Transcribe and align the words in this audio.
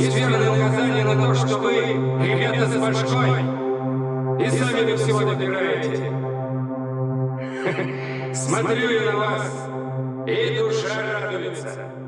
Письменное 0.00 0.50
указание 0.50 1.04
на 1.04 1.14
то, 1.14 1.34
что 1.34 1.58
вы, 1.58 1.74
ребята 2.24 2.66
с 2.66 2.74
башкой, 2.74 3.42
и 4.40 4.50
сами 4.50 4.90
вы 4.90 4.96
всего 4.96 5.20
добираете. 5.20 6.10
Смотрю 8.34 8.90
я 8.90 9.12
на 9.12 9.18
вас, 9.18 9.68
и 10.26 10.58
душа 10.58 11.20
радуется. 11.20 11.99